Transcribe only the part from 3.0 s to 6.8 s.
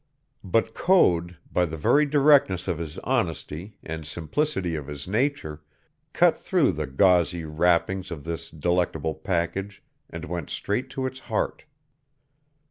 honesty, and simplicity of his nature, cut through